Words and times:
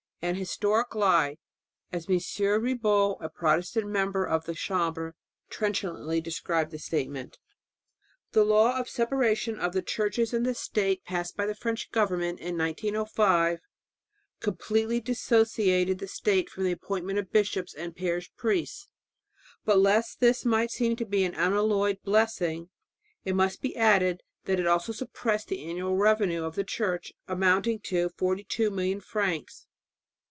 "An 0.23 0.35
historic 0.35 0.93
lie," 0.93 1.37
as 1.91 2.07
M. 2.07 2.19
Ribot, 2.61 3.17
a 3.21 3.27
Protestant 3.27 3.87
member 3.87 4.23
of 4.23 4.45
the 4.45 4.53
Chambre, 4.53 5.15
trenchantly 5.49 6.21
described 6.21 6.69
the 6.69 6.77
statement. 6.77 7.39
The 8.33 8.43
Law 8.43 8.77
of 8.77 8.87
Separation 8.87 9.57
of 9.57 9.73
the 9.73 9.81
Churches 9.81 10.31
and 10.31 10.45
the 10.45 10.53
State, 10.53 11.03
passed 11.05 11.35
by 11.35 11.47
the 11.47 11.55
French 11.55 11.89
government 11.91 12.39
in 12.39 12.55
1905, 12.55 13.61
completely 14.39 14.99
dissociated 15.01 15.97
the 15.97 16.07
state 16.07 16.51
from 16.51 16.65
the 16.65 16.71
appointment 16.71 17.17
of 17.17 17.31
bishops 17.31 17.73
and 17.73 17.95
parish 17.95 18.31
priests, 18.37 18.89
but, 19.65 19.79
lest 19.79 20.19
this 20.19 20.45
might 20.45 20.69
seem 20.69 20.95
to 20.97 21.05
be 21.05 21.23
an 21.23 21.33
unalloyed 21.33 21.97
blessing, 22.03 22.69
it 23.25 23.33
must 23.33 23.59
be 23.59 23.75
added 23.75 24.21
that 24.45 24.59
it 24.59 24.67
also 24.67 24.93
suppressed 24.93 25.47
the 25.47 25.65
annual 25.65 25.95
revenue 25.97 26.43
of 26.43 26.53
the 26.53 26.63
Church, 26.63 27.11
amounting 27.27 27.79
to 27.79 28.09
42 28.19 28.69
million 28.69 29.01
francs. 29.01 29.65